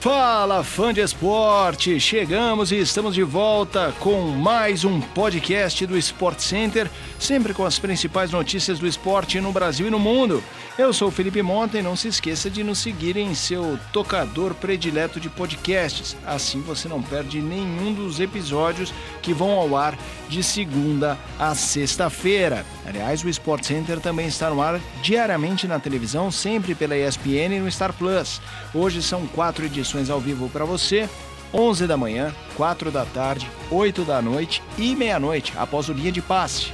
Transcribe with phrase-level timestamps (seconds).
[0.00, 2.00] Fala, fã de esporte!
[2.00, 7.78] Chegamos e estamos de volta com mais um podcast do Sport Center, sempre com as
[7.78, 10.42] principais notícias do esporte no Brasil e no mundo.
[10.78, 14.54] Eu sou o Felipe Monta e não se esqueça de nos seguir em seu tocador
[14.54, 16.16] predileto de podcasts.
[16.24, 19.98] Assim você não perde nenhum dos episódios que vão ao ar
[20.30, 22.64] de segunda a sexta-feira.
[22.86, 27.60] Aliás, o Sport Center também está no ar diariamente na televisão, sempre pela ESPN e
[27.60, 28.40] no Star Plus.
[28.72, 31.08] Hoje são quatro edições ao vivo para você.
[31.52, 36.22] 11 da manhã, 4 da tarde, 8 da noite e meia-noite, após o dia de
[36.22, 36.72] passe.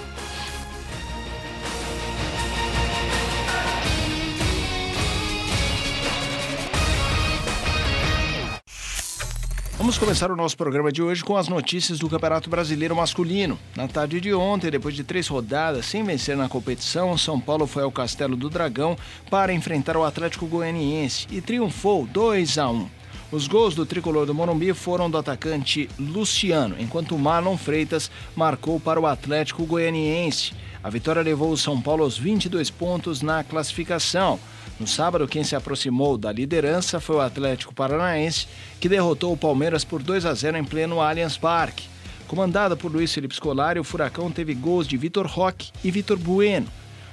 [9.78, 13.56] Vamos começar o nosso programa de hoje com as notícias do Campeonato Brasileiro Masculino.
[13.76, 17.84] Na tarde de ontem, depois de três rodadas sem vencer na competição, São Paulo foi
[17.84, 18.96] ao Castelo do Dragão
[19.30, 22.88] para enfrentar o Atlético Goianiense e triunfou 2 a 1.
[23.32, 29.00] Os gols do tricolor do Morumbi foram do atacante Luciano, enquanto Marlon Freitas marcou para
[29.00, 30.52] o Atlético Goianiense.
[30.80, 34.38] A vitória levou o São Paulo aos 22 pontos na classificação.
[34.78, 38.46] No sábado, quem se aproximou da liderança foi o Atlético Paranaense,
[38.78, 41.88] que derrotou o Palmeiras por 2 a 0 em pleno Allianz Parque.
[42.28, 46.68] Comandada por Luiz Felipe Scolari, o Furacão teve gols de Vitor Roque e Vitor Bueno.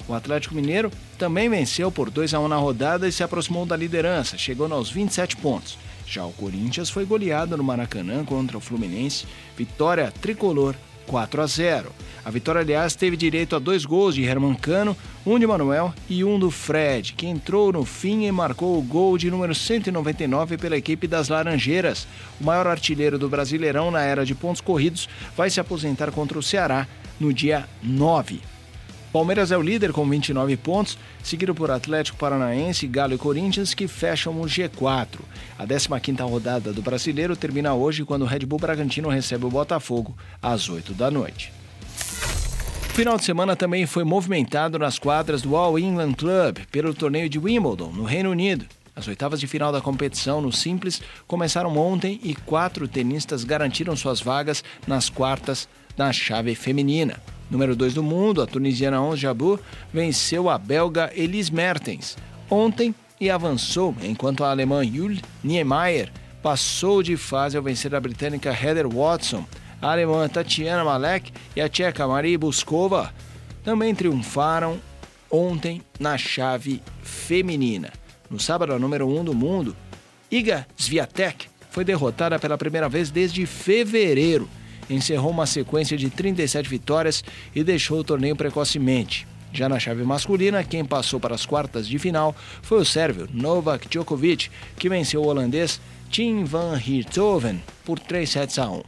[0.08, 3.76] O Atlético Mineiro também venceu por 2 a 1 na rodada e se aproximou da
[3.76, 5.78] liderança, chegando aos 27 pontos.
[6.06, 9.26] Já o Corinthians foi goleado no Maracanã contra o Fluminense,
[9.58, 10.76] vitória tricolor
[11.08, 11.92] 4 a 0.
[12.26, 14.96] A vitória, aliás, teve direito a dois gols de Herman Cano,
[15.26, 19.18] um de Manuel e um do Fred, que entrou no fim e marcou o gol
[19.18, 22.08] de número 199 pela equipe das Laranjeiras.
[22.40, 26.44] O maior artilheiro do Brasileirão na era de pontos corridos vai se aposentar contra o
[26.44, 26.88] Ceará
[27.20, 28.53] no dia 9.
[29.14, 33.88] Palmeiras é o líder com 29 pontos, seguido por Atlético Paranaense, Galo e Corinthians, que
[33.88, 35.20] fecham o G4.
[35.56, 40.18] A 15ª rodada do Brasileiro termina hoje quando o Red Bull Bragantino recebe o Botafogo
[40.42, 41.54] às 8 da noite.
[42.90, 47.30] O final de semana também foi movimentado nas quadras do All England Club pelo torneio
[47.30, 48.66] de Wimbledon, no Reino Unido.
[48.96, 54.20] As oitavas de final da competição no Simples começaram ontem e quatro tenistas garantiram suas
[54.20, 57.20] vagas nas quartas na chave feminina.
[57.54, 59.60] Número 2 do mundo, a tunisiana Ons Jabeur
[59.94, 62.18] venceu a belga Elise Mertens
[62.50, 68.50] ontem e avançou, enquanto a alemã Jules Niemeyer passou de fase ao vencer a britânica
[68.50, 69.46] Heather Watson.
[69.80, 73.14] A alemã Tatiana Malek e a tcheca Marie Buskova
[73.64, 74.80] também triunfaram
[75.30, 77.94] ontem na chave feminina.
[78.32, 79.76] No sábado, a número 1 um do mundo,
[80.32, 84.50] Iga Swiatek foi derrotada pela primeira vez desde fevereiro
[84.90, 87.24] encerrou uma sequência de 37 vitórias
[87.56, 89.28] e deixou o torneio precocemente.
[89.54, 93.88] Já na chave masculina, quem passou para as quartas de final foi o sérvio Novak
[93.88, 95.80] Djokovic, que venceu o holandês
[96.10, 98.78] Tim van Richthofen por 3 sets a 1.
[98.78, 98.84] O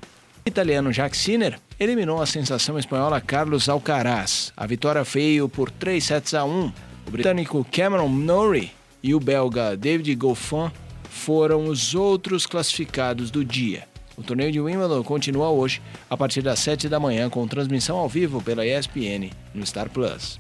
[0.46, 4.52] italiano Jack Sinner eliminou a sensação espanhola Carlos Alcaraz.
[4.58, 6.72] A vitória veio por 3 sets a 1.
[7.08, 8.72] O britânico Cameron Norrie
[9.04, 10.72] e o belga David Goffin
[11.10, 13.88] foram os outros classificados do dia.
[14.18, 18.08] O torneio de Wimbledon continua hoje, a partir das 7 da manhã, com transmissão ao
[18.08, 20.40] vivo pela ESPN no Star Plus.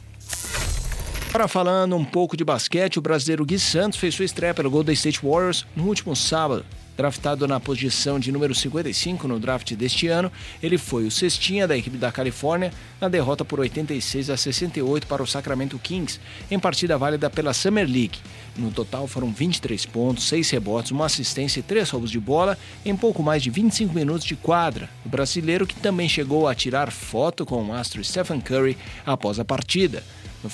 [1.29, 4.93] Agora falando um pouco de basquete, o brasileiro Gui Santos fez sua estreia pelo Golden
[4.93, 6.65] State Warriors no último sábado.
[6.97, 10.31] Draftado na posição de número 55 no draft deste ano,
[10.63, 15.21] ele foi o cestinha da equipe da Califórnia na derrota por 86 a 68 para
[15.21, 18.19] o Sacramento Kings, em partida válida pela Summer League.
[18.55, 22.95] No total foram 23 pontos, 6 rebotes, uma assistência e 3 roubos de bola em
[22.95, 24.89] pouco mais de 25 minutos de quadra.
[25.05, 29.43] O brasileiro que também chegou a tirar foto com o astro Stephen Curry após a
[29.43, 30.01] partida.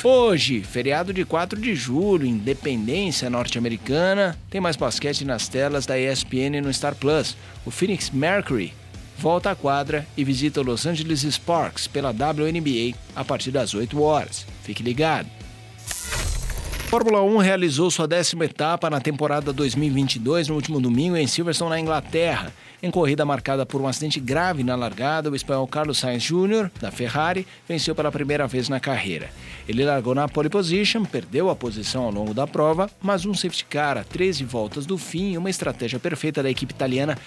[0.04, 6.62] Hoje, feriado de 4 de julho, independência norte-americana, tem mais basquete nas telas da ESPN
[6.64, 7.36] no Star Plus.
[7.66, 8.74] O Phoenix Mercury
[9.18, 14.02] volta à quadra e visita o Los Angeles Sparks pela WNBA a partir das 8
[14.02, 14.46] horas.
[14.64, 15.41] Fique ligado.
[16.92, 21.80] Fórmula 1 realizou sua décima etapa na temporada 2022 no último domingo em Silverstone, na
[21.80, 22.52] Inglaterra.
[22.84, 26.92] Em corrida marcada por um acidente grave na largada, o espanhol Carlos Sainz Jr., da
[26.92, 29.30] Ferrari, venceu pela primeira vez na carreira.
[29.70, 33.64] Ele largou na pole position, perdeu a posição ao longo da prova, mas um safety
[33.64, 37.18] car a 13 voltas do fim e uma estratégia perfeita da equipe italiana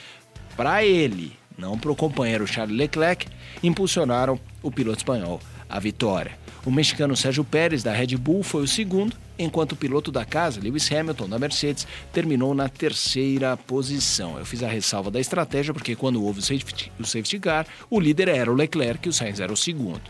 [0.59, 3.27] para ele, não para o companheiro Charles Leclerc,
[3.63, 5.41] impulsionaram o piloto espanhol
[5.75, 6.39] à vitória.
[6.65, 10.61] O mexicano Sérgio Pérez, da Red Bull, foi o segundo, enquanto o piloto da casa,
[10.61, 14.39] Lewis Hamilton, da Mercedes, terminou na terceira posição.
[14.39, 17.99] Eu fiz a ressalva da estratégia porque quando houve o safety, o safety car, o
[17.99, 20.01] líder era o Leclerc e o Sainz era o segundo.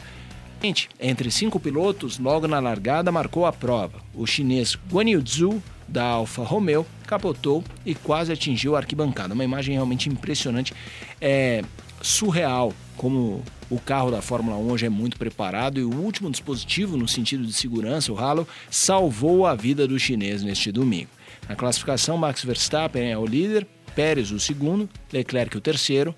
[1.00, 4.00] Entre cinco pilotos, logo na largada marcou a prova.
[4.14, 9.32] O chinês Guan Yu Zhu, da Alfa Romeo, capotou e quase atingiu a arquibancada.
[9.32, 10.75] Uma imagem realmente impressionante,
[11.20, 11.62] é
[12.02, 16.96] surreal como o carro da Fórmula 1 hoje é muito preparado e o último dispositivo
[16.96, 21.11] no sentido de segurança, o Halo, salvou a vida do chinês neste domingo.
[21.49, 26.14] Na classificação, Max Verstappen é o líder, Pérez o segundo, Leclerc o terceiro,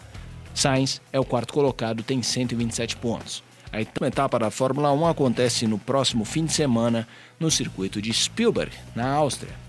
[0.54, 3.42] Sainz é o quarto colocado, tem 127 pontos.
[3.72, 7.06] A etapa da Fórmula 1 acontece no próximo fim de semana
[7.38, 9.65] no circuito de Spielberg, na Áustria.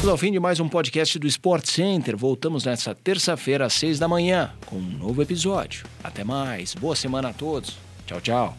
[0.00, 2.16] Estamos ao fim de mais um podcast do Sport Center.
[2.16, 5.84] Voltamos nesta terça-feira às seis da manhã com um novo episódio.
[6.02, 6.74] Até mais.
[6.74, 7.76] Boa semana a todos.
[8.06, 8.56] Tchau, tchau.